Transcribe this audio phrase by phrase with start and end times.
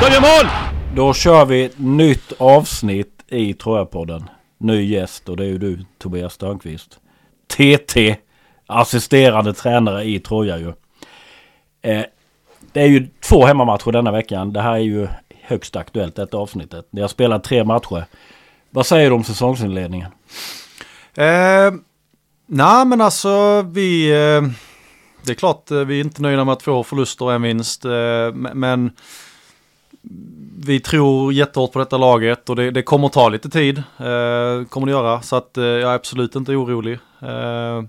[0.00, 0.50] De gör mål!
[0.94, 4.24] Då kör vi ett nytt avsnitt i Trojapodden.
[4.58, 6.98] Ny gäst och det är ju du Tobias Störnqvist.
[7.48, 8.16] TT,
[8.66, 10.68] assisterande tränare i Troja ju.
[11.82, 12.04] Eh,
[12.72, 14.52] det är ju två hemmamatcher denna veckan.
[14.52, 15.08] Det här är ju
[15.42, 16.88] högst aktuellt detta avsnittet.
[16.90, 18.04] Ni har spelat tre matcher.
[18.70, 20.10] Vad säger du om säsongsinledningen?
[21.14, 21.72] Eh,
[22.50, 24.42] Nej men alltså vi, eh,
[25.24, 27.84] det är klart eh, vi är inte nöjda med två förluster och en vinst.
[27.84, 28.90] Eh, men
[30.60, 33.78] vi tror jättehårt på detta laget och det, det kommer ta lite tid.
[33.78, 35.22] Eh, kommer det göra.
[35.22, 36.98] Så att eh, jag är absolut inte orolig.
[37.22, 37.82] Eh,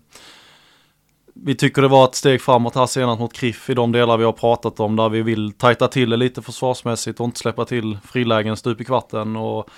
[1.33, 4.23] vi tycker det var ett steg framåt här senast mot Kriff i de delar vi
[4.23, 7.97] har pratat om där vi vill tajta till det lite försvarsmässigt och inte släppa till
[8.03, 9.35] frilägen stup i kvarten.
[9.35, 9.69] Och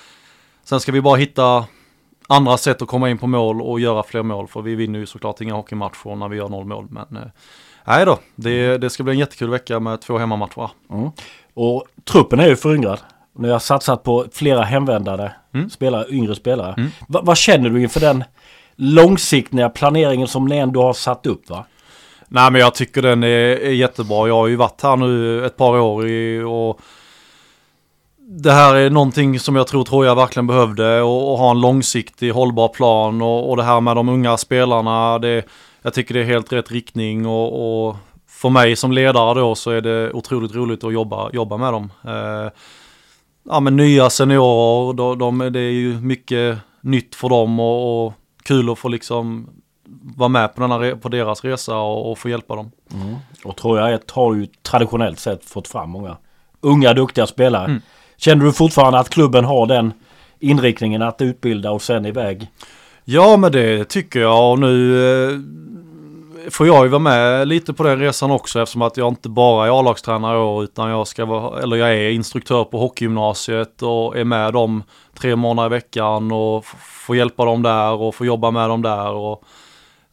[0.64, 1.66] sen ska vi bara hitta
[2.28, 4.48] andra sätt att komma in på mål och göra fler mål.
[4.48, 6.88] För vi vinner ju såklart inga hockeymatcher när vi gör noll mål.
[6.90, 7.30] Men eh,
[7.86, 10.70] nej då, det, det ska bli en jättekul vecka med två hemmamatcher.
[10.90, 11.12] Mm.
[11.54, 13.00] Och truppen är ju föryngrad.
[13.38, 15.70] Ni har satsat på flera hemvändare mm.
[15.70, 16.74] spelare, yngre spelare.
[16.78, 16.90] Mm.
[17.08, 18.24] Va, vad känner du inför den
[18.76, 21.66] långsiktiga planeringen som ni ändå har satt upp va?
[22.28, 24.28] Nej men jag tycker den är, är jättebra.
[24.28, 26.80] Jag har ju varit här nu ett par år i, och
[28.18, 32.32] det här är någonting som jag tror Troja verkligen behövde och, och ha en långsiktig
[32.32, 35.20] hållbar plan och, och det här med de unga spelarna.
[35.20, 35.46] Det,
[35.82, 37.96] jag tycker det är helt rätt riktning och, och
[38.42, 41.92] för mig som ledare då så är det otroligt roligt att jobba, jobba med dem.
[42.04, 42.52] Eh,
[43.44, 48.14] ja men nya seniorer, de, de, det är ju mycket nytt för dem och, och
[48.44, 49.50] kul att få liksom
[50.18, 52.72] vara med på, denna, på deras resa och, och få hjälpa dem.
[52.94, 53.16] Mm.
[53.44, 56.18] Och Troja har ju traditionellt sett fått fram många
[56.62, 57.66] unga duktiga spelare.
[57.66, 57.82] Mm.
[58.18, 59.94] Känner du fortfarande att klubben har den
[60.40, 62.48] inriktningen att utbilda och sen iväg?
[63.04, 65.40] Ja men det tycker jag och nu eh,
[66.50, 69.68] får jag ju vara med lite på den resan också eftersom att jag inte bara
[69.68, 74.54] är A-lagstränare utan jag ska vara, eller jag är instruktör på hockeygymnasiet och är med
[74.54, 74.84] dem
[75.20, 76.66] tre månader i veckan och
[77.06, 79.44] får hjälpa dem där och får jobba med dem där och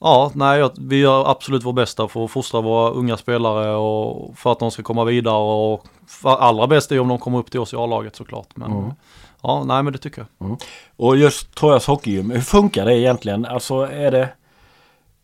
[0.00, 4.52] Ja, nej, vi gör absolut vårt bästa för att fostra våra unga spelare och för
[4.52, 5.84] att de ska komma vidare och
[6.22, 8.56] allra bäst är om de kommer upp till oss i A-laget såklart.
[8.56, 8.90] Men mm.
[9.42, 10.46] ja, nej men det tycker jag.
[10.46, 10.58] Mm.
[10.96, 13.44] Och just Trojas Hockeygym, hur funkar det egentligen?
[13.44, 14.28] Alltså är det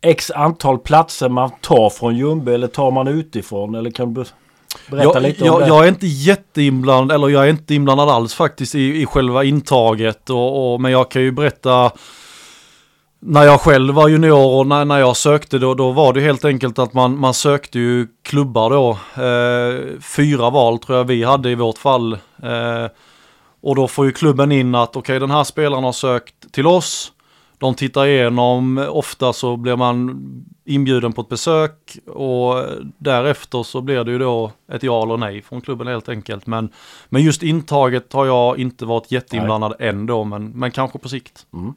[0.05, 3.75] X antal platser man tar från Ljungby eller tar man utifrån?
[3.75, 4.25] Eller kan du
[4.89, 5.67] berätta jag, lite om jag, det?
[5.67, 10.29] Jag är inte jätteinblandad, eller jag är inte inblandad alls faktiskt i, i själva intaget.
[10.29, 11.91] Och, och, men jag kan ju berätta
[13.19, 16.45] när jag själv var junior och när, när jag sökte då, då var det helt
[16.45, 18.89] enkelt att man, man sökte ju klubbar då.
[19.23, 22.13] Eh, fyra val tror jag vi hade i vårt fall.
[22.43, 22.87] Eh,
[23.61, 26.67] och då får ju klubben in att okej okay, den här spelaren har sökt till
[26.67, 27.11] oss.
[27.65, 30.21] De tittar igenom, ofta så blir man
[30.65, 32.65] inbjuden på ett besök och
[32.97, 36.47] därefter så blir det ju då ett ja eller nej från klubben helt enkelt.
[36.47, 36.69] Men,
[37.09, 39.89] men just intaget har jag inte varit jätteinblandad nej.
[39.89, 41.45] än då, men, men kanske på sikt.
[41.53, 41.73] Mm.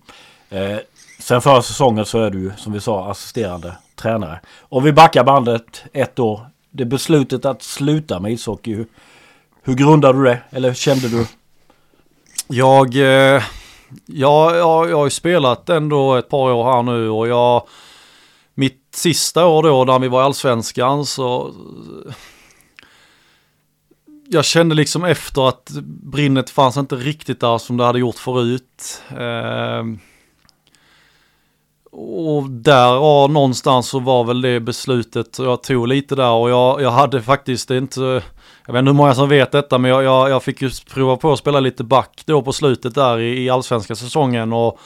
[0.50, 0.78] Eh,
[1.18, 4.40] Sen förra säsongen så är du som vi sa assisterande tränare.
[4.60, 6.40] Och vi backar bandet ett år.
[6.70, 8.74] Det beslutet att sluta med ishockey.
[8.74, 8.86] Hur,
[9.62, 10.40] hur grundade du det?
[10.50, 11.26] Eller kände du?
[12.48, 12.96] Jag,
[13.34, 13.42] eh,
[14.06, 17.68] ja, jag, jag har ju spelat ändå ett par år här nu och jag
[18.54, 21.54] mitt sista år då när vi var i allsvenskan så
[24.28, 25.70] jag kände liksom efter att
[26.02, 29.02] brinnet fanns inte riktigt där som det hade gjort förut.
[29.10, 29.84] Eh,
[31.92, 36.82] och där ja, någonstans så var väl det beslutet jag tog lite där och jag,
[36.82, 38.22] jag hade faktiskt inte,
[38.66, 41.16] jag vet inte hur många som vet detta men jag, jag, jag fick ju prova
[41.16, 44.78] på att spela lite back då på slutet där i, i allsvenska säsongen och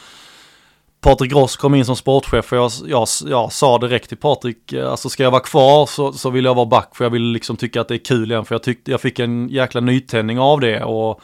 [1.01, 4.91] Patrik Ross kom in som sportchef och jag, jag, jag sa direkt till Patrik, eh,
[4.91, 7.57] alltså ska jag vara kvar så, så vill jag vara back för jag vill liksom
[7.57, 10.61] tycka att det är kul igen för jag tyckte jag fick en jäkla nytändning av
[10.61, 11.21] det och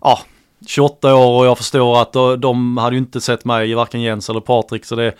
[0.00, 0.18] ja,
[0.66, 4.40] 28 år och jag förstår att de hade ju inte sett mig, varken Jens eller
[4.40, 5.14] Patrik, så det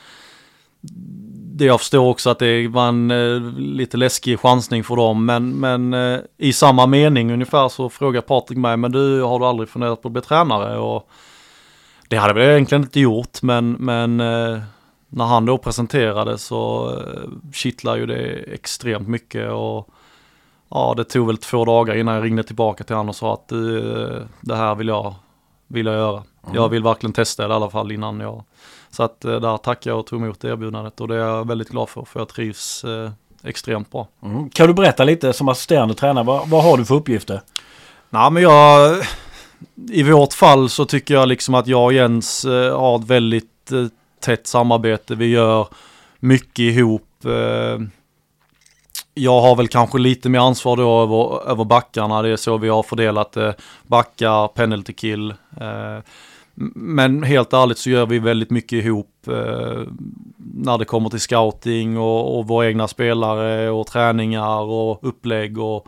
[1.58, 5.50] det jag förstår också att det var en eh, lite läskig chansning för dem, men,
[5.50, 9.68] men eh, i samma mening ungefär så frågar Patrik mig, men du har du aldrig
[9.68, 10.78] funderat på att bli tränare?
[10.78, 11.08] Och
[12.08, 14.58] det hade jag egentligen inte gjort, men, men eh,
[15.08, 19.88] när han då presenterade så eh, kittlar ju det extremt mycket och
[20.68, 23.48] ja, det tog väl två dagar innan jag ringde tillbaka till honom och sa att
[23.48, 25.14] du, eh, det här vill jag
[25.68, 26.22] vill jag göra.
[26.42, 26.54] Mm.
[26.54, 28.44] Jag vill verkligen testa det i alla fall innan jag...
[28.90, 31.68] Så att eh, där tackar jag och tog emot erbjudandet och det är jag väldigt
[31.68, 33.10] glad för för jag trivs eh,
[33.44, 34.08] extremt bra.
[34.22, 34.50] Mm.
[34.50, 37.40] Kan du berätta lite som assisterande tränare, vad, vad har du för uppgifter?
[38.10, 38.96] Nej men jag...
[39.90, 43.72] I vårt fall så tycker jag liksom att jag och Jens eh, har ett väldigt
[43.72, 43.86] eh,
[44.20, 45.14] tätt samarbete.
[45.14, 45.68] Vi gör
[46.20, 47.24] mycket ihop.
[47.24, 47.86] Eh,
[49.18, 52.22] jag har väl kanske lite mer ansvar då över, över backarna.
[52.22, 53.54] Det är så vi har fördelat det.
[53.86, 55.30] Backar, penalty kill.
[55.60, 55.98] Eh,
[56.74, 59.82] men helt ärligt så gör vi väldigt mycket ihop eh,
[60.36, 65.58] när det kommer till scouting och, och våra egna spelare och träningar och upplägg.
[65.58, 65.86] Och,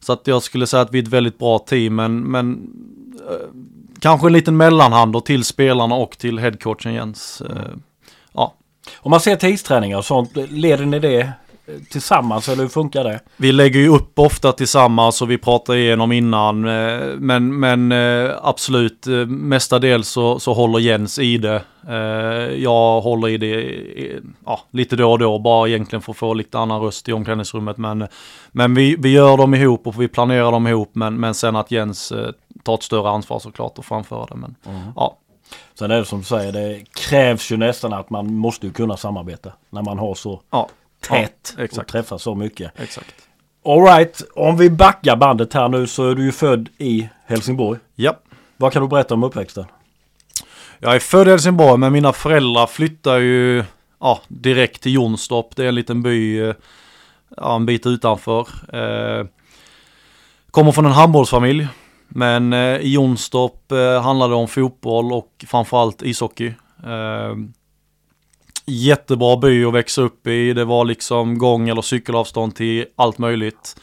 [0.00, 2.70] så att jag skulle säga att vi är ett väldigt bra team men, men
[3.30, 3.48] eh,
[4.00, 7.40] kanske en liten mellanhand då till spelarna och till headcoachen Jens.
[7.40, 7.76] Eh,
[8.32, 8.54] ja.
[8.96, 11.32] Om man ser tidsträningar och sånt, leder ni det
[11.90, 13.20] tillsammans eller hur funkar det?
[13.36, 16.64] Vi lägger ju upp ofta tillsammans och vi pratar igenom innan.
[16.64, 21.62] Eh, men, men eh, absolut, eh, mestadels så, så håller Jens i det.
[22.56, 23.80] Jag håller i det
[24.46, 27.78] ja, lite då och då, bara egentligen för att få lite annan röst i omklädningsrummet.
[27.78, 28.06] Men,
[28.52, 30.90] men vi, vi gör dem ihop och vi planerar dem ihop.
[30.92, 32.12] Men, men sen att Jens
[32.62, 34.36] tar ett större ansvar såklart och framför det.
[34.36, 34.92] Men, mm.
[34.96, 35.18] ja.
[35.78, 39.52] Sen är det som du säger, det krävs ju nästan att man måste kunna samarbeta
[39.70, 40.68] när man har så ja
[41.00, 42.80] tätt ja, och träffar så mycket.
[42.80, 43.14] Exakt.
[43.64, 47.78] Alright, om vi backar bandet här nu så är du ju född i Helsingborg.
[47.94, 48.18] Ja.
[48.56, 49.64] Vad kan du berätta om uppväxten?
[50.78, 53.64] Jag är född i Helsingborg men mina föräldrar flyttar ju
[54.00, 55.56] ja, direkt till Jonstorp.
[55.56, 56.38] Det är en liten by
[57.36, 58.48] ja, en bit utanför.
[58.72, 59.26] Eh,
[60.50, 61.68] kommer från en handbollsfamilj.
[62.08, 66.46] Men eh, i Jonstorp eh, handlar det om fotboll och framförallt ishockey.
[66.84, 67.34] Eh,
[68.68, 70.52] jättebra by att växa upp i.
[70.52, 73.80] Det var liksom gång eller cykelavstånd till allt möjligt.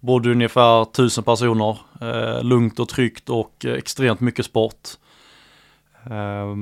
[0.00, 1.78] Bodde ungefär tusen personer.
[2.00, 4.88] Eh, lugnt och tryggt och extremt mycket sport.
[6.10, 6.54] Eh,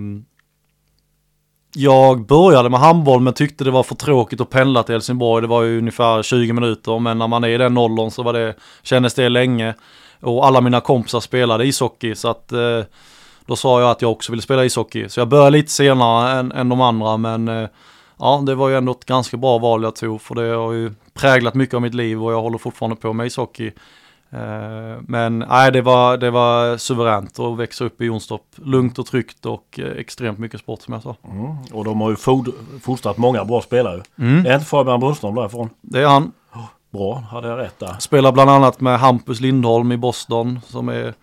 [1.75, 5.43] jag började med handboll men tyckte det var för tråkigt att pendla till Helsingborg.
[5.43, 8.32] Det var ju ungefär 20 minuter men när man är i den åldern så var
[8.32, 9.75] det, kändes det länge.
[10.20, 12.82] Och alla mina kompisar spelade ishockey så att eh,
[13.46, 15.08] då sa jag att jag också ville spela ishockey.
[15.08, 17.69] Så jag började lite senare än, än de andra men eh,
[18.19, 20.93] ja, det var ju ändå ett ganska bra val jag tog för det har ju
[21.14, 23.72] präglat mycket av mitt liv och jag håller fortfarande på med ishockey.
[24.31, 28.43] Eh, men nej, det var, det var suveränt att växa upp i Jonstorp.
[28.56, 31.16] Lugnt och tryggt och eh, extremt mycket sport som jag sa.
[31.25, 31.56] Mm.
[31.72, 32.16] Och de har ju
[32.81, 34.02] fostrat många bra spelare.
[34.19, 34.46] Mm.
[34.46, 35.70] Är inte Fabian Brunström därifrån?
[35.81, 36.32] Det är han.
[36.90, 37.96] Bra, hade jag rätt där.
[37.98, 41.14] Spelar bland annat med Hampus Lindholm i Boston som är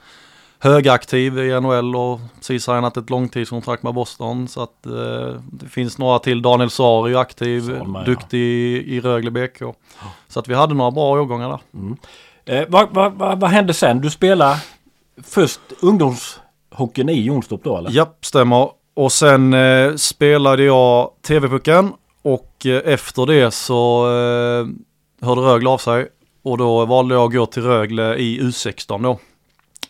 [0.64, 4.48] högaktiv i NHL och precis signat ett långtidskontrakt med Boston.
[4.48, 6.42] Så att eh, det finns några till.
[6.42, 9.76] Daniel Sari aktiv, med, duktig i, i Rögle BK.
[10.28, 11.60] Så att vi hade några bra årgångar där.
[11.74, 11.98] Mm.
[12.46, 14.02] Eh, vad, vad, vad, vad, hände sen?
[14.02, 14.58] Du spelade
[15.24, 17.92] först ungdomshockeyn i Jonstorp då eller?
[17.92, 18.70] Japp, stämmer.
[18.94, 24.68] Och sen eh, spelade jag TV-pucken och eh, efter det så eh,
[25.28, 26.08] hörde Rögle av sig.
[26.44, 29.20] Och då valde jag att gå till Rögle i U16 då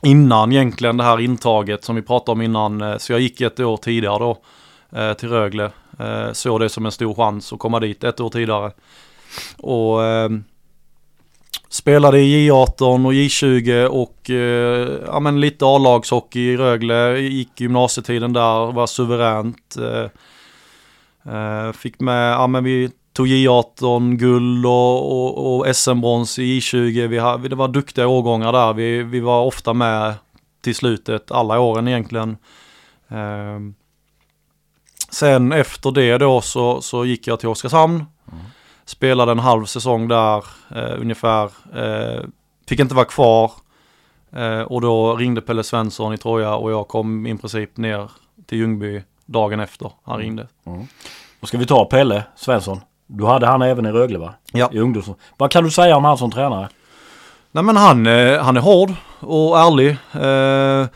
[0.04, 2.82] innan egentligen det här intaget som vi pratade om innan.
[2.82, 4.38] Eh, så jag gick ett år tidigare då
[5.00, 5.72] eh, till Rögle.
[6.00, 8.72] Eh, såg det som en stor chans att komma dit ett år tidigare.
[9.58, 10.44] Och ehm,
[11.70, 14.30] spelade i J18 och J20 och
[15.08, 17.20] ja, men lite A-lagshockey i Rögle.
[17.20, 19.76] Gick gymnasietiden där, var suveränt.
[21.74, 27.08] Fick med, ja men vi tog J18 guld och, och, och SM-brons i J20.
[27.08, 28.74] Vi har, det var duktiga årgångar där.
[28.74, 30.14] Vi, vi var ofta med
[30.62, 32.38] till slutet, alla åren egentligen.
[33.08, 33.60] Eh,
[35.10, 37.96] sen efter det då så, så gick jag till Oskarshamn.
[37.96, 38.44] Mm.
[38.86, 40.46] Spelade en halv säsong där
[40.76, 41.50] eh, ungefär.
[41.76, 42.24] Eh,
[42.68, 43.52] fick inte vara kvar.
[44.32, 48.12] Eh, och då ringde Pelle Svensson i Troja och jag kom i princip ner
[48.46, 50.26] till Ljungby dagen efter han mm.
[50.26, 50.48] ringde.
[50.66, 50.88] Mm.
[51.40, 52.82] Då ska vi ta Pelle Svensson.
[53.18, 54.34] Du hade han även i Rögle va?
[54.52, 54.70] Ja.
[54.72, 55.10] I ungdoms.
[55.38, 56.70] Vad kan du säga om han som tränare?
[57.52, 59.90] Nej men han, eh, han är hård och ärlig.
[60.14, 60.88] Eh,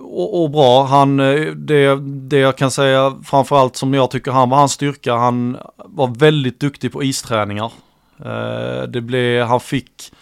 [0.00, 0.84] och, och, bra.
[0.84, 5.14] Han, eh, det, det jag kan säga framförallt som jag tycker han var hans styrka.
[5.14, 7.72] Han var väldigt duktig på isträningar.
[8.24, 10.12] Eh, det blev, han fick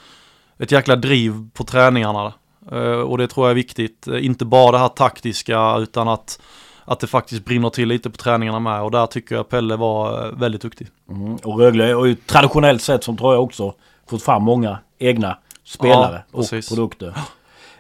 [0.59, 2.33] ett jäkla driv på träningarna.
[2.73, 4.07] Eh, och det tror jag är viktigt.
[4.07, 6.41] Inte bara det här taktiska utan att
[6.89, 10.27] att det faktiskt brinner till lite på träningarna med och där tycker jag Pelle var
[10.27, 10.89] eh, väldigt duktig.
[11.11, 11.37] Mm.
[11.37, 13.75] Och Rögle har ju traditionellt sett som tror jag också
[14.11, 17.15] fått fram många egna spelare ja, och produkter.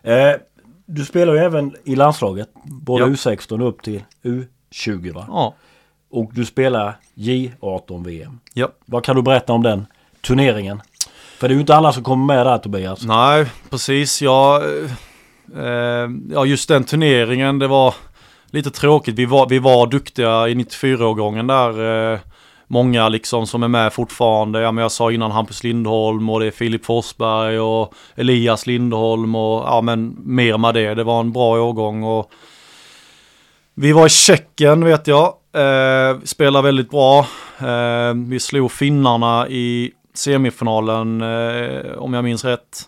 [0.03, 0.33] Eh,
[0.87, 3.11] du spelar ju även i landslaget, både ja.
[3.11, 5.25] U16 upp till U20 va?
[5.29, 5.55] Ja.
[6.11, 8.41] Och du spelar J18 VM.
[8.55, 8.69] Ja.
[8.87, 9.87] Vad kan du berätta om den
[10.21, 10.83] turneringen?
[11.39, 13.03] För det är ju inte alla som kommer med där Tobias.
[13.03, 14.23] Nej, precis.
[14.23, 14.63] Ja,
[15.57, 17.95] eh, ja just den turneringen, det var
[18.51, 19.15] lite tråkigt.
[19.15, 22.13] Vi var, vi var duktiga i 94-årgången där.
[22.13, 22.19] Eh,
[22.67, 24.61] många liksom som är med fortfarande.
[24.61, 29.35] Ja, men jag sa innan Hampus Lindholm och det är Filip Forsberg och Elias Lindholm
[29.35, 30.95] och ja men mer med det.
[30.95, 32.31] Det var en bra årgång och
[33.75, 35.35] vi var i Tjeckien vet jag.
[35.53, 37.19] Eh, spelade väldigt bra.
[37.59, 42.83] Eh, vi slog finnarna i semifinalen eh, om jag minns rätt.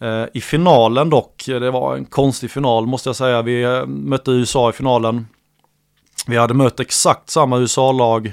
[0.00, 3.42] Eh, I finalen dock, det var en konstig final måste jag säga.
[3.42, 5.26] Vi eh, mötte USA i finalen.
[6.26, 8.32] Vi hade mött exakt samma USA-lag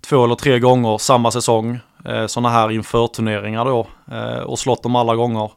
[0.00, 1.78] två eller tre gånger samma säsong.
[2.04, 3.86] Eh, Sådana här inför-turneringar då.
[4.12, 5.50] Eh, och slått dem alla gånger.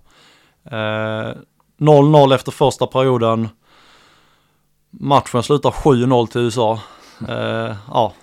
[0.71, 1.33] Eh,
[1.79, 3.49] 0-0 efter första perioden.
[4.91, 6.79] Matchen slutar 7-0 till USA.
[7.29, 8.13] Eh, ja.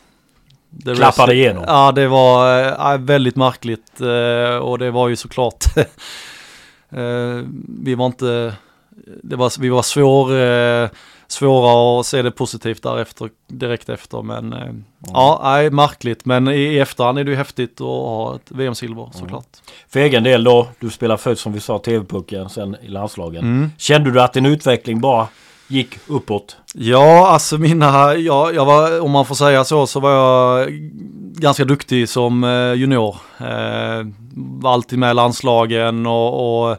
[0.70, 1.64] Det Klappade igenom.
[1.66, 4.00] Ja, det var väldigt märkligt
[4.62, 5.64] och det var ju såklart
[7.82, 8.54] vi var inte,
[9.22, 10.90] det var, vi var svår, eh,
[11.26, 14.72] svåra att se det positivt därefter, direkt efter men eh,
[15.12, 19.48] ja, nej, märkligt men i, efterhand är det ju häftigt att ha ett VM-silver såklart.
[19.88, 23.44] För egen del då, du spelar först som vi sa TV-pucken, sen i landslagen.
[23.44, 23.70] Mm.
[23.78, 25.28] Kände du att din utveckling bara
[25.72, 26.56] gick uppåt?
[26.74, 30.68] Ja, alltså mina, ja, jag var, om man får säga så, så var jag
[31.36, 33.16] ganska duktig som eh, junior.
[33.38, 36.76] Eh, var alltid med i landslagen och, och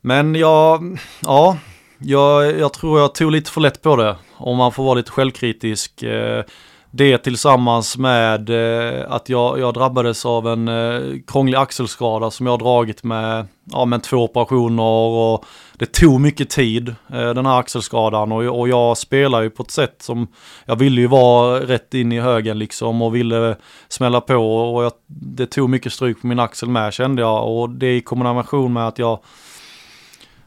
[0.00, 1.58] men jag, ja,
[1.98, 4.16] jag, jag tror jag tog lite för lätt på det.
[4.36, 6.02] Om man får vara lite självkritisk.
[6.02, 6.44] Eh,
[6.90, 12.52] det tillsammans med eh, att jag, jag drabbades av en eh, krånglig axelskada som jag
[12.52, 17.58] har dragit med, ja, med två operationer och det tog mycket tid eh, den här
[17.58, 18.32] axelskadan.
[18.32, 20.28] Och, och jag spelar ju på ett sätt som
[20.64, 23.56] jag ville ju vara rätt in i högen liksom och ville
[23.88, 24.34] smälla på
[24.74, 27.58] och jag, det tog mycket stryk på min axel med kände jag.
[27.58, 29.18] Och det i kombination med att jag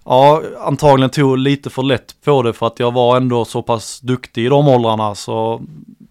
[0.06, 4.00] Ja, antagligen tog lite för lätt på det för att jag var ändå så pass
[4.00, 5.62] duktig i de åldrarna så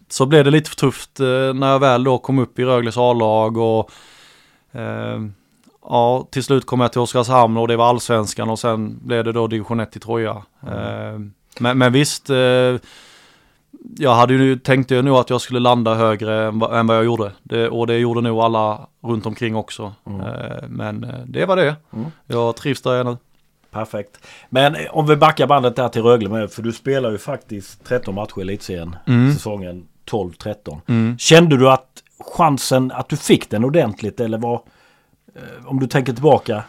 [0.09, 2.97] så blev det lite för tufft eh, när jag väl då kom upp i Rögles
[2.97, 3.91] A-lag och
[4.73, 5.21] eh,
[5.85, 9.33] ja, till slut kom jag till Oskarshamn och det var allsvenskan och sen blev det
[9.33, 10.43] då division 1 i Troja.
[10.67, 11.19] Eh,
[11.61, 12.37] men, men visst, eh,
[13.99, 16.97] jag hade ju, tänkte ju nog att jag skulle landa högre än, vad- än vad
[16.97, 17.33] jag gjorde.
[17.43, 19.93] Det, och det gjorde nog alla runt omkring också.
[20.07, 20.21] Mm.
[20.21, 21.77] Eh, men eh, det var det.
[21.93, 22.07] Mm.
[22.27, 23.17] Jag trivs där jag är nu.
[23.71, 24.19] Perfekt.
[24.51, 28.15] Men om vi backar bandet där till Rögle med, för du spelar ju faktiskt 13
[28.15, 28.97] matcher i elitserien.
[29.07, 29.33] Mm.
[29.35, 30.81] Säsongen 12-13.
[30.89, 31.19] Mm.
[31.19, 31.87] Kände du att
[32.37, 34.55] chansen, att du fick den ordentligt eller vad?
[35.35, 36.63] eh, Om du tänker tillbaka.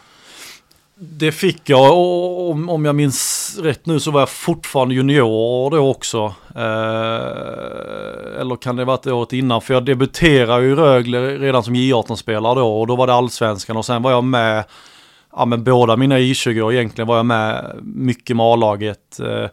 [1.02, 5.70] Det fick jag och om, om jag minns rätt nu så var jag fortfarande junior
[5.70, 6.34] då också.
[6.56, 9.60] Eh, eller kan det varit året innan?
[9.60, 13.76] För jag debuterade ju i Rögle redan som J18-spelare då och då var det allsvenskan
[13.76, 14.64] och sen var jag med,
[15.36, 19.20] ja men båda mina I20 år egentligen var jag med mycket med A-laget.
[19.20, 19.46] Eh,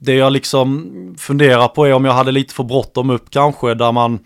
[0.00, 3.92] det jag liksom funderar på är om jag hade lite för bråttom upp kanske där
[3.92, 4.18] man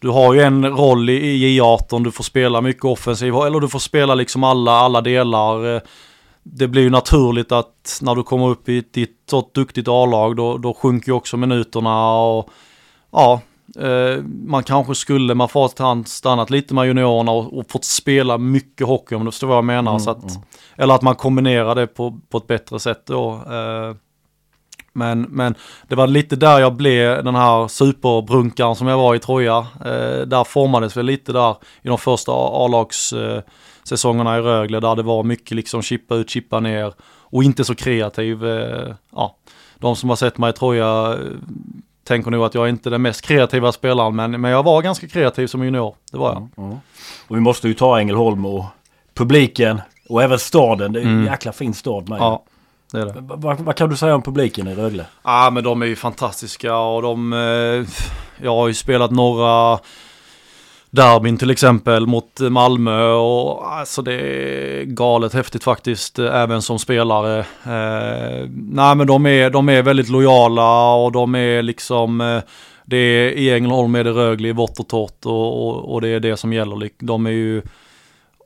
[0.00, 3.68] du har ju en roll i i J18, du får spela mycket offensiv, eller du
[3.68, 5.74] får spela liksom alla, alla delar.
[5.74, 5.80] Eh,
[6.42, 10.58] Det blir ju naturligt att när du kommer upp i ett så duktigt A-lag, då,
[10.58, 12.48] då sjunker ju också minuterna och
[13.12, 13.40] ja,
[13.78, 18.38] eh, man kanske skulle, man får ha stannat lite med juniorerna och, och fått spela
[18.38, 19.90] mycket hockey om du förstår vad jag menar.
[19.92, 20.42] Mm, så att, mm.
[20.76, 23.32] Eller att man kombinerar det på, på ett bättre sätt då.
[23.32, 23.96] Eh,
[24.92, 25.54] men, men
[25.88, 29.66] det var lite där jag blev den här superbrunkaren som jag var i Troja.
[29.84, 33.42] Eh, där formades väl lite där i de första A-lags eh,
[33.84, 37.74] säsongerna i Rögle där det var mycket liksom chippa ut, chippa ner och inte så
[37.74, 38.46] kreativ.
[38.46, 39.36] Eh, ja.
[39.78, 41.18] De som har sett mig i Troja eh,
[42.04, 44.82] tänker nog att jag är inte är den mest kreativa spelaren men, men jag var
[44.82, 45.94] ganska kreativ som junior.
[46.12, 46.64] Det var jag.
[46.66, 46.78] Mm.
[47.28, 48.64] Och vi måste ju ta Ängelholm och
[49.14, 50.92] publiken och även staden.
[50.92, 51.26] Det är en Mm.
[51.26, 52.18] jäkla fin stad med.
[52.20, 52.42] Ja,
[52.92, 53.14] det är det.
[53.20, 55.06] Vad, vad, kan du säga om publiken i Rögle?
[55.22, 57.88] Ja men de är ju fantastiska och de, eh,
[58.44, 59.78] jag har ju spelat några
[60.90, 66.78] derbyn till exempel mot Malmö och alltså det är galet häftigt faktiskt eh, även som
[66.78, 67.38] spelare.
[67.64, 72.42] Eh, nej men de är, de är väldigt lojala och de är liksom eh,
[72.84, 76.08] det är, I Ängelholm är det Rögle i vått och torrt och, och, och det
[76.08, 76.90] är det som gäller.
[76.98, 77.62] De är ju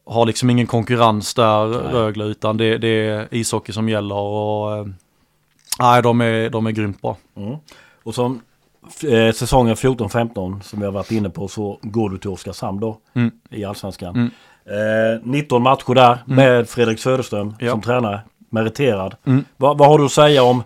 [0.06, 1.92] har liksom ingen konkurrens där Nej.
[1.92, 4.86] Rögle utan det, det är ishockey som gäller och eh,
[5.78, 7.16] nej de är, de är grymt bra.
[7.36, 7.56] Mm.
[8.04, 8.40] Och som
[9.08, 12.96] eh, säsongen 14-15 som vi har varit inne på så går du till Oskarshamn då
[13.14, 13.30] Mm.
[13.50, 14.14] i Allsvenskan.
[14.14, 14.30] Mm.
[14.66, 17.70] Eh, 19 matcher där med Fredrik Söderström Ja.
[17.70, 18.20] som tränare.
[18.50, 19.14] Meriterad.
[19.26, 19.44] Mm.
[19.56, 20.62] Vad, vad har du att säga om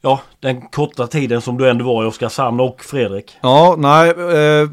[0.00, 3.36] ja, den korta tiden som du ändå var i Oskarshamn och Fredrik?
[3.42, 4.10] Ja, nej.
[4.10, 4.68] Eh,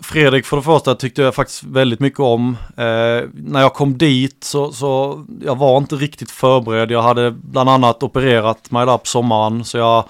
[0.00, 2.56] Fredrik för det första tyckte jag faktiskt väldigt mycket om.
[2.76, 6.90] Eh, när jag kom dit så, så jag var inte riktigt förberedd.
[6.90, 10.04] Jag hade bland annat opererat mig där på sommaren så jag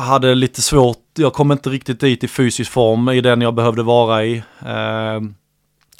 [0.00, 0.98] hade lite svårt.
[1.14, 4.36] Jag kom inte riktigt dit i fysisk form i den jag behövde vara i.
[4.66, 5.20] Eh,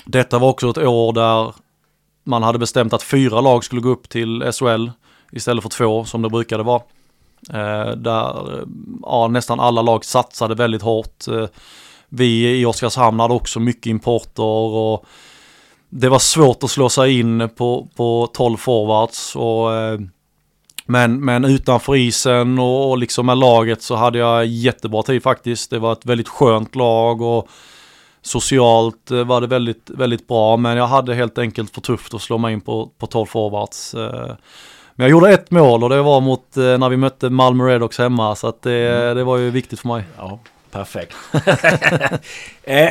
[0.05, 1.55] detta var också ett år där
[2.25, 4.91] man hade bestämt att fyra lag skulle gå upp till SHL
[5.33, 6.83] istället för två som det brukade vara.
[7.51, 8.65] Eh, där
[9.03, 11.29] ja, nästan alla lag satsade väldigt hårt.
[11.29, 11.47] Eh,
[12.09, 15.05] vi i Oskarshamn hade också mycket importer och
[15.89, 19.37] det var svårt att slå sig in på, på 12 forwards.
[19.37, 20.01] Och, eh,
[20.87, 25.71] men, men utanför isen och, och liksom med laget så hade jag jättebra tid faktiskt.
[25.71, 27.49] Det var ett väldigt skönt lag och
[28.23, 30.57] socialt eh, var det väldigt, väldigt bra.
[30.57, 33.95] Men jag hade helt enkelt för tufft att slå mig in på, på 12 forwards.
[33.95, 34.35] Eh.
[34.95, 38.35] Men jag gjorde ett mål och det var mot när vi mötte Malmö Redhawks hemma.
[38.35, 39.17] Så att det, mm.
[39.17, 40.05] det var ju viktigt för mig.
[40.17, 40.39] Ja,
[40.71, 41.15] perfekt.
[42.65, 42.91] eh,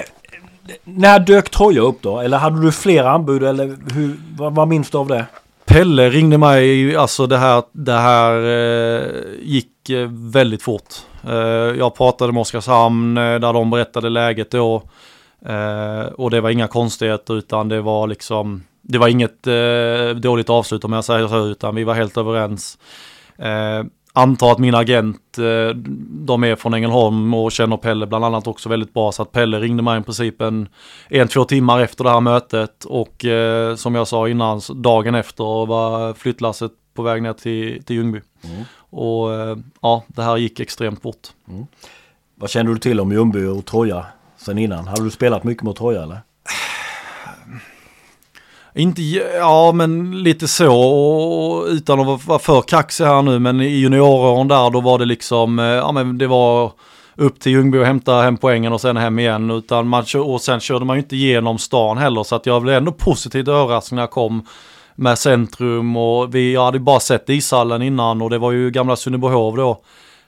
[0.84, 2.20] när dök Troja upp då?
[2.20, 5.26] Eller hade du fler anbud eller hur, vad, vad minns du av det?
[5.66, 9.06] Pelle ringde mig, alltså det här, det här eh,
[9.42, 10.94] gick eh, väldigt fort.
[11.28, 11.34] Eh,
[11.78, 14.84] jag pratade med Oskarshamn eh, där de berättade läget då.
[15.46, 20.50] Eh, och det var inga konstigheter utan det var liksom, det var inget eh, dåligt
[20.50, 22.78] avslut om jag säger så utan vi var helt överens
[23.38, 23.84] eh,
[24.16, 25.76] antar att min agent, eh,
[26.10, 29.12] de är från Ängelholm och känner Pelle bland annat också väldigt bra.
[29.12, 30.70] Så att Pelle ringde mig i princip en,
[31.10, 32.86] en två timmar efter det här mötet.
[32.86, 37.96] Och eh, som jag sa innan, dagen efter var flyttlasset på väg ner till, till
[37.96, 38.22] Ljungby.
[38.44, 38.64] Mm.
[38.90, 41.28] Och eh, ja, det här gick extremt fort.
[41.50, 41.66] Mm.
[42.36, 44.06] Vad kände du till om Ljungby och Troja
[44.38, 44.88] sen innan?
[44.88, 46.20] Hade du spelat mycket mot Troja eller?
[48.78, 49.02] Inte,
[49.38, 54.70] ja men lite så utan att vara för kaxig här nu men i junioråren där
[54.70, 56.72] då var det liksom, eh, ja men det var
[57.16, 59.52] upp till Ljungby och hämta hem poängen och sen hem igen.
[59.52, 62.76] Utan man, och sen körde man ju inte igenom stan heller så att jag blev
[62.76, 64.46] ändå positivt överraskad när jag kom
[64.96, 68.96] med centrum och vi, jag hade bara sett ishallen innan och det var ju gamla
[68.96, 69.82] Sunnebyhov då.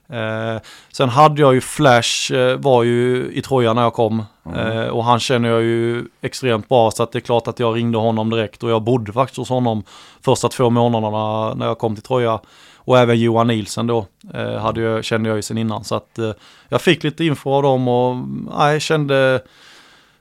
[0.09, 0.61] Eh,
[0.91, 4.25] sen hade jag ju Flash, eh, var ju i Troja när jag kom.
[4.45, 4.77] Mm.
[4.77, 7.75] Eh, och han känner jag ju extremt bra så att det är klart att jag
[7.75, 8.63] ringde honom direkt.
[8.63, 9.83] Och jag bodde faktiskt hos honom
[10.21, 12.39] första två månaderna när jag kom till Troja.
[12.75, 15.83] Och även Johan Nielsen då eh, hade jag, kände jag ju sen innan.
[15.83, 16.31] Så att eh,
[16.69, 18.15] jag fick lite info av dem och
[18.57, 19.41] nej, kände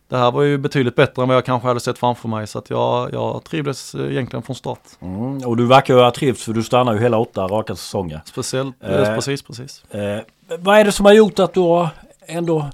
[0.08, 2.46] det här var ju betydligt bättre än vad jag kanske hade sett framför mig.
[2.46, 4.81] Så att jag, jag trivdes egentligen från start.
[5.00, 8.20] Mm, och du verkar ju ha trivts för du stannar ju hela åtta raka säsonger.
[8.24, 9.85] Speciellt, eh, precis, precis.
[9.90, 10.20] Eh,
[10.59, 11.88] vad är det som har gjort att du har
[12.26, 12.70] ändå...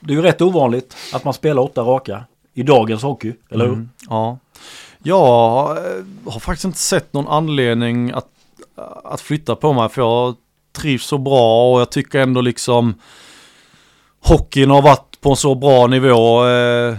[0.00, 3.72] Det är ju rätt ovanligt att man spelar åtta raka i dagens hockey, eller hur?
[3.72, 4.38] Mm, ja.
[5.02, 8.26] Jag eh, har faktiskt inte sett någon anledning att,
[9.04, 10.34] att flytta på mig för jag
[10.72, 12.94] trivs så bra och jag tycker ändå liksom
[14.28, 16.96] hockeyn har varit på en så bra nivå eh,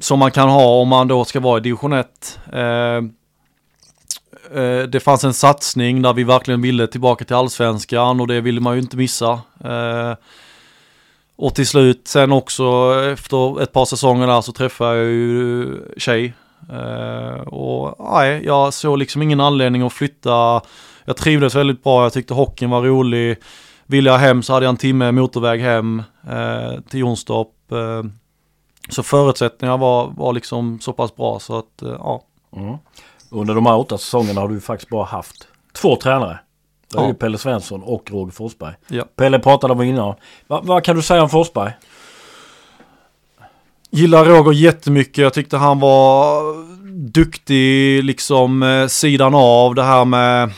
[0.00, 2.38] som man kan ha om man då ska vara i division 1.
[2.52, 2.62] Eh,
[4.62, 8.60] eh, det fanns en satsning där vi verkligen ville tillbaka till allsvenskan och det ville
[8.60, 9.40] man ju inte missa.
[9.64, 10.14] Eh,
[11.36, 16.32] och till slut sen också efter ett par säsonger där så träffade jag ju tjej.
[16.72, 20.60] Eh, och nej, jag såg liksom ingen anledning att flytta.
[21.04, 23.36] Jag trivdes väldigt bra, jag tyckte hockeyn var rolig.
[23.90, 27.72] Ville jag hem så hade jag en timme motorväg hem eh, till Jonstorp.
[27.72, 28.10] Eh,
[28.88, 32.22] så förutsättningarna var, var liksom så pass bra så att eh, ja.
[32.56, 32.76] Mm.
[33.30, 36.38] Under de här åtta säsongerna har du faktiskt bara haft två tränare.
[36.92, 37.14] Det är ja.
[37.14, 38.74] Pelle Svensson och Roger Forsberg.
[38.88, 39.04] Ja.
[39.16, 40.14] Pelle pratade om innan.
[40.46, 41.72] Va, vad kan du säga om Forsberg?
[43.90, 45.18] Gillar Roger jättemycket.
[45.18, 46.42] Jag tyckte han var
[47.10, 50.50] duktig liksom eh, sidan av det här med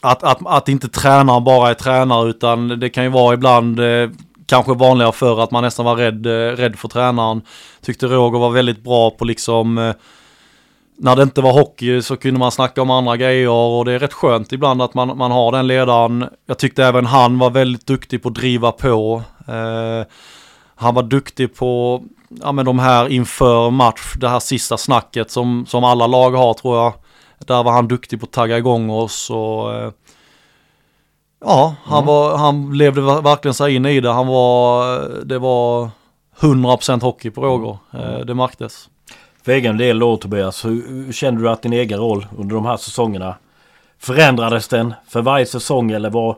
[0.00, 4.10] att, att, att inte tränaren bara är tränare utan det kan ju vara ibland eh,
[4.46, 7.42] kanske vanligare för att man nästan var rädd, eh, rädd för tränaren.
[7.80, 9.94] Tyckte Roger var väldigt bra på liksom eh,
[10.98, 13.98] när det inte var hockey så kunde man snacka om andra grejer och det är
[13.98, 16.28] rätt skönt ibland att man, man har den ledaren.
[16.46, 19.22] Jag tyckte även han var väldigt duktig på att driva på.
[19.48, 20.06] Eh,
[20.74, 25.66] han var duktig på ja, men de här inför match, det här sista snacket som,
[25.66, 26.92] som alla lag har tror jag.
[27.38, 29.90] Där var han duktig på att tagga igång oss och eh,
[31.40, 32.06] ja, han, mm.
[32.06, 34.12] var, han levde verkligen sig in i det.
[34.12, 35.90] Han var, det var
[36.40, 37.78] 100% hockey på Roger.
[37.92, 38.14] Mm.
[38.14, 38.88] Eh, det märktes.
[39.44, 42.76] För egen del då Tobias, hur, kände du att din egen roll under de här
[42.76, 43.34] säsongerna
[43.98, 46.36] förändrades den för varje säsong eller var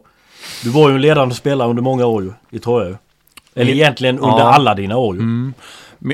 [0.63, 2.99] du var ju en ledande spelare under många år ju, i Troja
[3.55, 4.55] Eller egentligen under ja.
[4.55, 5.23] alla dina år ju.
[5.23, 5.55] Mm.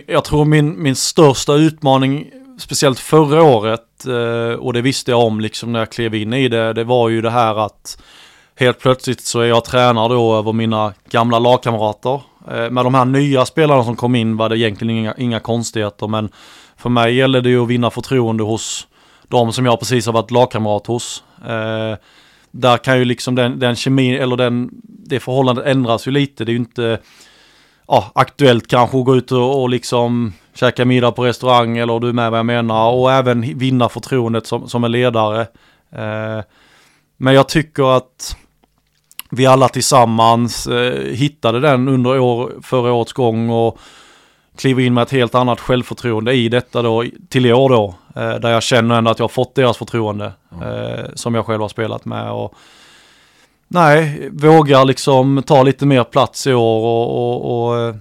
[0.07, 5.41] Jag tror min, min största utmaning speciellt förra året, eh, och det visste jag om
[5.41, 8.03] liksom när jag klev in i det, det var ju det här att
[8.57, 12.21] helt plötsligt så är jag tränare då över mina gamla lagkamrater.
[12.51, 16.09] Eh, med de här nya spelarna som kom in var det egentligen inga, inga konstigheter,
[16.09, 16.29] men
[16.77, 18.87] för mig gäller det ju att vinna förtroende hos
[19.29, 21.25] de som jag precis har varit lagkamrat hos.
[21.47, 21.99] Eh,
[22.51, 26.45] där kan ju liksom den, den kemin, eller den, det förhållandet ändras ju lite.
[26.45, 26.99] Det är ju inte
[27.89, 32.09] ja, aktuellt kanske att gå ut och, och liksom käka middag på restaurang eller du
[32.09, 35.41] är med vad jag menar och även vinna förtroendet som, som en ledare.
[35.93, 36.45] Eh,
[37.17, 38.37] men jag tycker att
[39.31, 43.79] vi alla tillsammans eh, hittade den under år, förra årets gång och
[44.57, 47.95] kliver in med ett helt annat självförtroende i detta då till i år då.
[48.17, 51.61] Eh, där jag känner ändå att jag har fått deras förtroende eh, som jag själv
[51.61, 52.33] har spelat med.
[52.33, 52.55] Och,
[53.69, 57.95] nej, vågar liksom ta lite mer plats i år och, och, och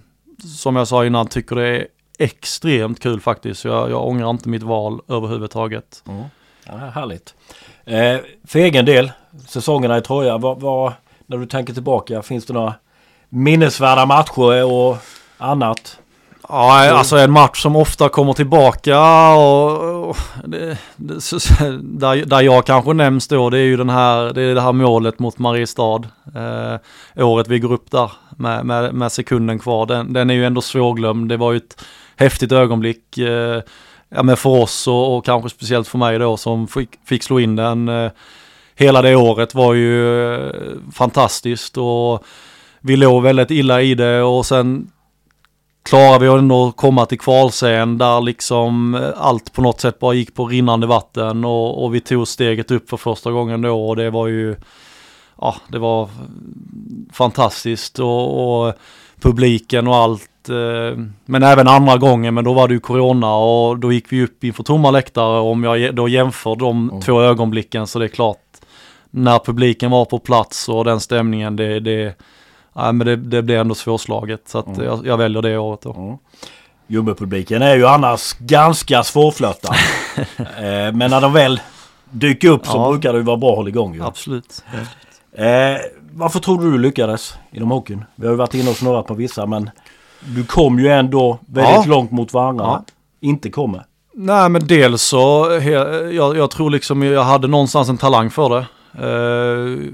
[0.58, 1.88] som jag sa innan tycker det är
[2.20, 3.66] extremt kul faktiskt.
[3.66, 6.04] Jag, jag ångrar inte mitt val överhuvudtaget.
[6.08, 6.24] Mm.
[6.66, 7.34] Ja, härligt.
[7.86, 9.12] Eh, för egen del,
[9.48, 10.94] säsongerna i Troja, vad, vad,
[11.26, 12.74] när du tänker tillbaka, finns det några
[13.30, 14.98] minnesvärda matcher och
[15.38, 16.00] annat?
[16.50, 21.38] Ja, alltså en match som ofta kommer tillbaka och, och det, det, så,
[21.82, 24.72] där, där jag kanske nämns då, det är ju den här, det är det här
[24.72, 26.02] målet mot Mariestad.
[26.36, 29.86] Eh, året vi går upp där med, med, med sekunden kvar.
[29.86, 31.30] Den, den, är ju ändå svårglömd.
[31.30, 31.84] Det var ju ett
[32.16, 33.18] häftigt ögonblick.
[33.18, 33.62] Eh,
[34.10, 37.40] ja, men för oss och, och, kanske speciellt för mig då som fick, fick slå
[37.40, 37.90] in den.
[37.90, 38.12] Eh,
[38.76, 40.52] hela det året var ju eh,
[40.94, 42.24] fantastiskt och
[42.82, 44.92] vi låg väldigt illa i det och sen
[45.90, 50.14] klarade vi ändå att komma till kvalscen där liksom eh, allt på något sätt bara
[50.14, 53.96] gick på rinnande vatten och, och vi tog steget upp för första gången då och
[53.96, 54.56] det var ju
[55.42, 56.10] ja, det var
[57.14, 58.74] fantastiskt och, och
[59.22, 60.30] publiken och allt.
[60.50, 64.24] Eh, men även andra gången, men då var det ju corona och då gick vi
[64.24, 65.40] upp inför tomma läktare.
[65.40, 67.02] Om jag då jämför de mm.
[67.02, 68.38] två ögonblicken så det är klart
[69.16, 72.16] när publiken var på plats och den stämningen, det, det,
[72.74, 74.42] ja, men det, det blev ändå svårslaget.
[74.46, 74.84] Så att mm.
[74.84, 75.94] jag, jag, väljer det året då.
[75.94, 76.18] Mm.
[76.88, 79.76] Jumbo-publiken är ju annars ganska svårflörtad.
[80.38, 81.60] eh, men när de väl
[82.10, 82.90] dyker upp så ja.
[82.92, 83.94] brukar det ju vara bra att hålla igång.
[83.94, 84.04] Ju.
[84.04, 84.64] Absolut.
[85.32, 85.46] Eh,
[86.14, 88.06] varför tror du du lyckades inom hockeyn?
[88.16, 89.70] Vi har ju varit inne och snurrat på vissa men
[90.26, 91.92] du kom ju ändå väldigt ja.
[91.92, 92.84] långt mot vad andra ja.
[93.22, 93.86] inte kommer.
[94.14, 95.60] Nej men dels så,
[96.12, 98.66] jag, jag, tror liksom jag hade någonstans en talang för det.
[98.98, 99.92] Eh,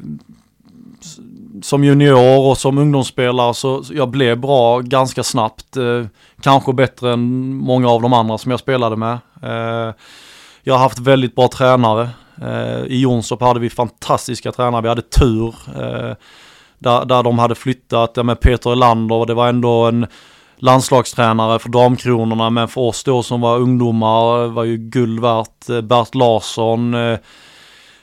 [1.61, 5.77] som junior och som ungdomsspelare så jag blev bra ganska snabbt.
[5.77, 6.05] Eh,
[6.41, 9.17] kanske bättre än många av de andra som jag spelade med.
[9.43, 9.93] Eh,
[10.63, 12.09] jag har haft väldigt bra tränare.
[12.41, 15.55] Eh, I Jonstorp hade vi fantastiska tränare, vi hade tur.
[16.81, 20.07] Där, där de hade flyttat, ja, med Peter Elander, det var ändå en
[20.57, 25.69] landslagstränare för Damkronorna, men för oss då som var ungdomar var ju guld värt.
[25.69, 27.17] Eh, Bert Larsson eh,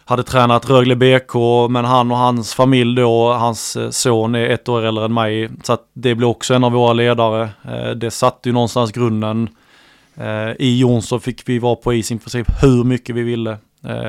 [0.04, 1.34] hade tränat Rögle BK,
[1.70, 5.50] men han och hans familj då, hans eh, son är ett år äldre än mig,
[5.62, 7.48] så att det blev också en av våra ledare.
[7.96, 9.48] Det satte ju någonstans grunden.
[10.58, 13.56] I Jonsson fick vi vara på is i princip hur mycket vi ville.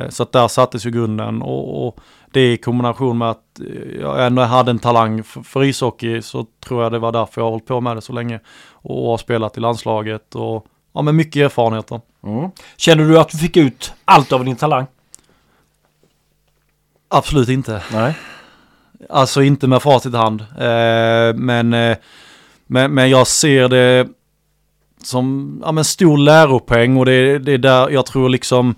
[0.09, 1.99] Så att där sattes ju grunden och, och,
[2.31, 3.61] det i kombination med att
[3.99, 7.45] jag ändå hade en talang för, för ishockey så tror jag det var därför jag
[7.45, 8.39] har hållit på med det så länge
[8.71, 12.01] och har spelat i landslaget och ja, med mycket erfarenheter.
[12.23, 12.49] Mm.
[12.77, 14.85] Känner du att du fick ut allt av din talang?
[17.07, 17.83] Absolut inte.
[17.93, 18.13] Nej.
[19.09, 20.41] Alltså inte med facit i hand.
[20.41, 21.97] Eh, men, eh,
[22.67, 24.07] men, men jag ser det
[25.03, 28.75] som ja, men stor läropeng och det, det är där jag tror liksom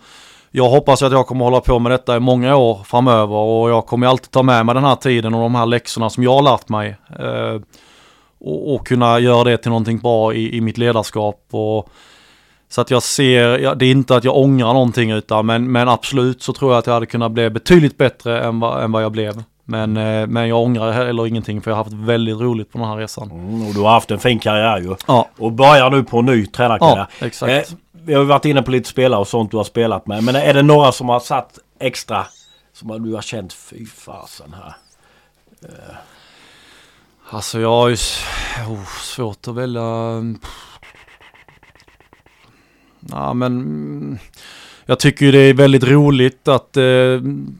[0.51, 3.85] jag hoppas att jag kommer hålla på med detta i många år framöver och jag
[3.85, 6.41] kommer alltid ta med mig den här tiden och de här läxorna som jag har
[6.41, 6.95] lärt mig.
[7.19, 7.61] Eh,
[8.39, 11.47] och, och, kunna göra det till någonting bra i, i mitt ledarskap.
[11.51, 11.89] Och,
[12.69, 16.41] så att jag ser, det är inte att jag ångrar någonting utan men, men absolut
[16.41, 19.11] så tror jag att jag hade kunnat bli betydligt bättre än, va, än vad jag
[19.11, 19.43] blev.
[19.65, 22.87] Men, eh, men jag ångrar heller ingenting för jag har haft väldigt roligt på den
[22.87, 23.31] här resan.
[23.31, 24.95] Mm, och du har haft en fin karriär ju.
[25.07, 25.27] Ja.
[25.37, 27.07] Och börjar nu på en ny tränarkarriär.
[27.19, 27.71] Ja, exakt.
[27.71, 30.23] Eh, vi har varit inne på lite spelare och sånt du har spelat med.
[30.23, 32.25] Men är det några som har satt extra
[32.73, 34.75] som du har känt fy fasen här?
[35.63, 35.95] Uh.
[37.29, 37.97] Alltså jag har ju
[38.69, 39.81] oh, svårt att välja.
[39.81, 40.39] Mm.
[43.09, 44.17] Ja men mm
[44.91, 46.83] jag tycker ju det är väldigt roligt att eh,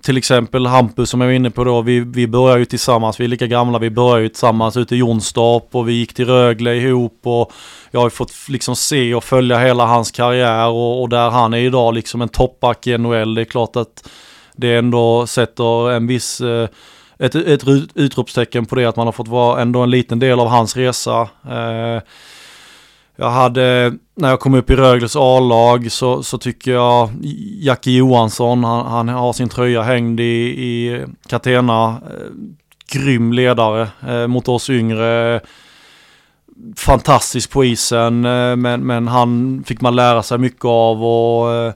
[0.01, 3.23] till exempel Hampus som jag var inne på då, vi, vi börjar ju tillsammans, vi
[3.23, 6.75] är lika gamla, vi börjar ju tillsammans ute i Jonstorp och vi gick till Rögle
[6.75, 7.51] ihop och
[7.91, 11.53] jag har ju fått liksom se och följa hela hans karriär och, och där han
[11.53, 13.35] är idag liksom en toppback i NHL.
[13.35, 14.09] Det är klart att
[14.55, 16.69] det ändå sätter en viss eh,
[17.19, 17.63] ett, ett
[17.95, 21.21] utropstecken på det att man har fått vara ändå en liten del av hans resa.
[21.49, 22.01] Eh,
[23.15, 27.09] jag hade, när jag kom upp i Rögles A-lag så, så tycker jag
[27.59, 32.01] Jackie Johansson, han, han har sin tröja hängd i, i Catena.
[32.05, 32.57] Eh,
[32.91, 35.41] grym ledare eh, mot oss yngre.
[36.75, 41.73] Fantastisk på isen, eh, men, men han fick man lära sig mycket av och eh,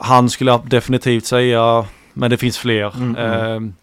[0.00, 2.96] han skulle jag definitivt säga, men det finns fler.
[2.96, 3.74] Mm, mm.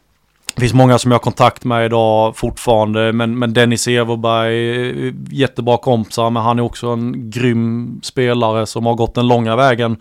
[0.58, 5.14] Eh, det finns många som jag har kontakt med idag fortfarande, men, men Dennis Everberg,
[5.32, 9.98] jättebra kompisar, men han är också en grym spelare som har gått den långa vägen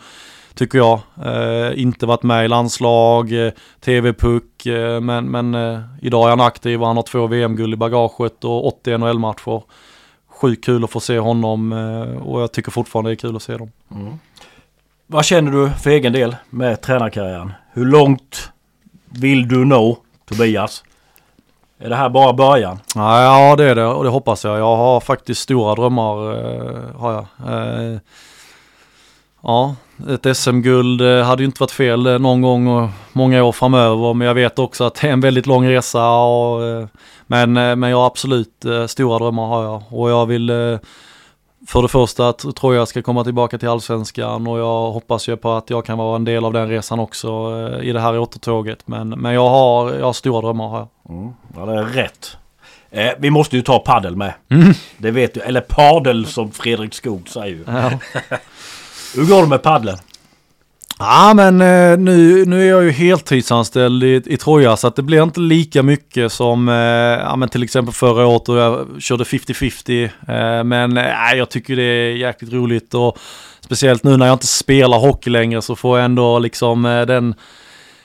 [0.57, 1.01] tycker jag.
[1.25, 3.53] Eh, inte varit med i landslag, eh,
[3.85, 7.77] TV-puck, eh, men, men eh, idag är han aktiv och han har två VM-guld i
[7.77, 9.63] bagaget och 80 NHL-matcher.
[10.29, 13.43] Sjukt kul att få se honom eh, och jag tycker fortfarande det är kul att
[13.43, 13.71] se dem.
[13.91, 14.19] Mm.
[15.07, 17.53] Vad känner du för egen del med tränarkarriären?
[17.73, 18.51] Hur långt
[19.11, 20.85] vill du nå Tobias?
[21.79, 22.79] Är det här bara början?
[22.95, 24.59] Ja, det är det och det hoppas jag.
[24.59, 26.33] Jag har faktiskt stora drömmar.
[26.35, 27.27] Eh, har jag.
[27.49, 27.99] Eh,
[29.43, 29.77] ja,
[30.09, 34.15] ett SM-guld eh, hade ju inte varit fel eh, någon gång och många år framöver.
[34.15, 36.11] Men jag vet också att det är en väldigt lång resa.
[36.11, 36.87] Och, eh,
[37.27, 39.83] men, eh, men jag har absolut eh, stora drömmar har jag.
[39.91, 40.79] Och jag vill
[41.67, 45.53] för det första tror jag ska komma tillbaka till allsvenskan och jag hoppas ju på
[45.53, 47.29] att jag kan vara en del av den resan också
[47.83, 48.89] i det här återtåget.
[48.89, 51.17] Men, men jag, har, jag har stora drömmar jag.
[51.17, 52.37] Mm, ja, det är rätt.
[52.91, 54.35] Eh, vi måste ju ta paddel med.
[54.49, 54.75] Mm.
[54.99, 55.41] Det vet du.
[55.41, 57.61] Eller padel som Fredrik Skog säger.
[57.67, 57.91] Ja.
[59.15, 59.99] Hur går det med paddeln?
[60.99, 65.03] Ja men eh, nu, nu är jag ju heltidsanställd i, i Troja så att det
[65.03, 69.25] blir inte lika mycket som eh, ja, men till exempel förra året då jag körde
[69.25, 70.05] 50-50.
[70.05, 73.19] Eh, men eh, jag tycker det är jäkligt roligt och
[73.61, 77.35] speciellt nu när jag inte spelar hockey längre så får jag ändå liksom eh, den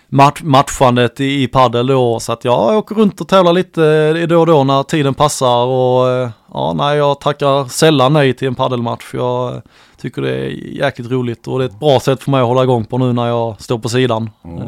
[0.10, 2.19] match, matchandet i, i padel då.
[2.19, 3.86] Så att jag åker runt och tävlar lite
[4.21, 8.34] eh, då och då när tiden passar och eh, ja, nej jag tackar sällan nej
[8.34, 9.13] till en padelmatch.
[9.13, 9.62] Jag
[10.01, 12.63] tycker det är jäkligt roligt och det är ett bra sätt för mig att hålla
[12.63, 14.29] igång på nu när jag står på sidan.
[14.43, 14.57] Mm.
[14.57, 14.67] Uh.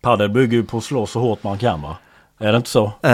[0.00, 1.96] Padel bygger ju på att slå så hårt man kan va?
[2.38, 2.92] Är det inte så?
[3.06, 3.12] Uh,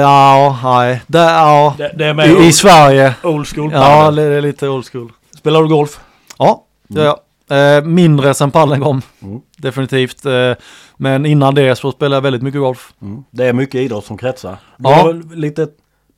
[0.00, 1.02] ja, nej.
[1.06, 1.74] Det, ja.
[1.78, 3.14] Det, det är I, old, I, Sverige.
[3.22, 4.16] Old school padel.
[4.16, 5.12] Ja, det är lite old school.
[5.38, 6.00] Spelar du golf?
[6.38, 7.18] Ja, det gör jag.
[7.50, 9.02] Eh, mindre sen paddeln kom.
[9.22, 9.40] Mm.
[9.56, 10.26] Definitivt.
[10.26, 10.52] Eh,
[10.96, 12.92] men innan det så spelade jag väldigt mycket golf.
[13.02, 13.24] Mm.
[13.30, 14.56] Det är mycket idrott som kretsar.
[14.76, 14.94] Du ja.
[14.94, 15.68] har lite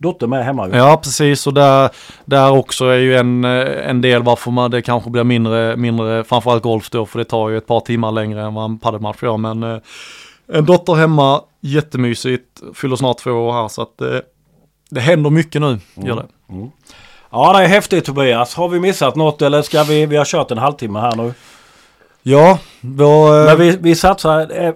[0.01, 0.69] dotter med hemma.
[0.69, 1.91] Ja precis och där,
[2.25, 6.63] där också är ju en, en del varför man det kanske blir mindre, mindre framförallt
[6.63, 9.37] golf då för det tar ju ett par timmar längre än vad en padelmatch gör
[9.37, 9.79] men eh,
[10.53, 14.19] en dotter hemma, jättemysigt, fyller snart två år här så att eh,
[14.91, 16.09] det händer mycket nu, mm.
[16.09, 16.55] gör det.
[16.55, 16.71] Mm.
[17.31, 18.55] Ja det är häftigt Tobias.
[18.55, 21.35] Har vi missat något eller ska vi, vi har kört en halvtimme här nu.
[22.23, 24.75] Ja, vår, eh, Men vi, vi satsar, är,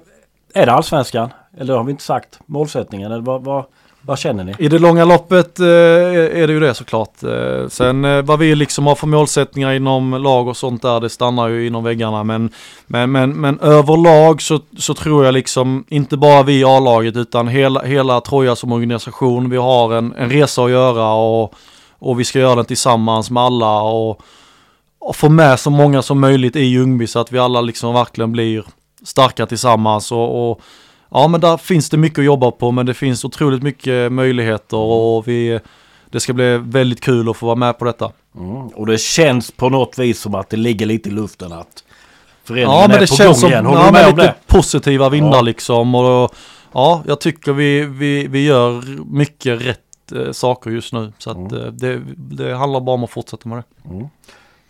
[0.54, 1.32] är det allsvenskan?
[1.58, 3.12] Eller har vi inte sagt målsättningen?
[3.12, 3.64] Eller vad, vad,
[4.06, 4.54] vad känner ni?
[4.58, 7.22] I det långa loppet eh, är det ju det såklart.
[7.22, 11.10] Eh, sen eh, vad vi liksom har för målsättningar inom lag och sånt där, det
[11.10, 12.24] stannar ju inom väggarna.
[12.24, 12.50] Men,
[12.86, 17.48] men, men, men överlag så, så tror jag liksom, inte bara vi i A-laget utan
[17.48, 19.50] hela, hela Troja som organisation.
[19.50, 21.54] Vi har en, en resa att göra och,
[21.98, 23.82] och vi ska göra den tillsammans med alla.
[23.82, 24.20] Och,
[24.98, 28.32] och få med så många som möjligt i Ljungby så att vi alla liksom verkligen
[28.32, 28.64] blir
[29.02, 30.12] starka tillsammans.
[30.12, 30.60] och, och
[31.14, 34.76] ja men där finns det mycket att jobba på men det finns otroligt mycket möjligheter
[34.76, 35.60] och vi,
[36.10, 38.12] det ska bli väldigt kul att få vara med på detta.
[38.38, 38.66] Mm.
[38.66, 41.84] Och det känns på något vis som att det ligger lite i luften att
[42.44, 43.66] föreningen ja, men det är på känns gång som, igen.
[43.66, 44.34] Håller ja, du med om lite det?
[44.46, 45.42] positiva vindar ja.
[45.42, 45.94] liksom.
[45.94, 46.34] Och,
[46.72, 48.82] ja, jag tycker vi, vi, vi gör
[49.14, 51.12] mycket rätt eh, saker just nu.
[51.18, 51.54] Så att, mm.
[51.54, 53.90] eh, det, det handlar bara om att fortsätta med det.
[53.90, 54.08] Mm.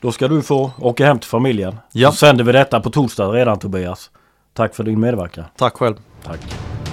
[0.00, 1.76] Då ska du få åka hem till familjen.
[1.92, 2.10] Ja.
[2.10, 4.10] Så sänder vi detta på torsdag redan Tobias.
[4.52, 5.44] Tack för din medverkan.
[5.56, 5.94] Tack själv.
[6.24, 6.83] Tack.